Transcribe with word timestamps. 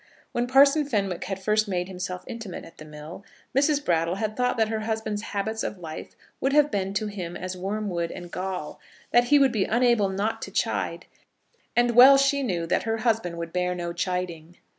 When 0.31 0.47
Parson 0.47 0.85
Fenwick 0.89 1.25
had 1.25 1.37
first 1.37 1.67
made 1.67 1.87
himself 1.87 2.23
intimate 2.25 2.65
at 2.65 2.79
the 2.79 2.85
mill 2.85 3.23
Mrs. 3.55 3.85
Brattle 3.85 4.15
had 4.15 4.35
thought 4.35 4.57
that 4.57 4.69
her 4.69 4.79
husband's 4.79 5.21
habits 5.21 5.61
of 5.61 5.77
life 5.77 6.15
would 6.39 6.53
have 6.53 6.71
been 6.71 6.95
to 6.95 7.05
him 7.05 7.37
as 7.37 7.55
wormwood 7.55 8.09
and 8.11 8.31
gall, 8.31 8.79
that 9.11 9.25
he 9.25 9.37
would 9.37 9.51
be 9.51 9.65
unable 9.65 10.09
not 10.09 10.41
to 10.41 10.49
chide, 10.51 11.05
and 11.75 11.91
well 11.91 12.17
she 12.17 12.41
knew 12.41 12.65
that 12.65 12.81
her 12.81 12.97
husband 12.97 13.37
would 13.37 13.53
bear 13.53 13.75
no 13.75 13.93
chiding. 13.93 14.57